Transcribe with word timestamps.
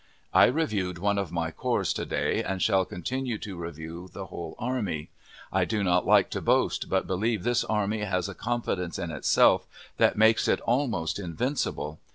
I 0.33 0.45
reviewed 0.45 0.97
one 0.97 1.19
of 1.19 1.31
my 1.31 1.51
corps 1.51 1.93
to 1.93 2.05
day, 2.07 2.43
and 2.43 2.59
shall 2.59 2.85
continue 2.85 3.37
to 3.37 3.55
review 3.55 4.09
the 4.11 4.25
whole 4.25 4.55
army. 4.57 5.11
I 5.53 5.63
do 5.63 5.83
not 5.83 6.07
like 6.07 6.31
to 6.31 6.41
boast, 6.41 6.89
but 6.89 7.05
believe 7.05 7.43
this 7.43 7.63
army 7.65 7.99
has 7.99 8.27
a 8.27 8.33
confidence 8.33 8.97
in 8.97 9.11
itself 9.11 9.67
that 9.97 10.17
makes 10.17 10.47
it 10.47 10.59
almost 10.61 11.19
invincible. 11.19 11.99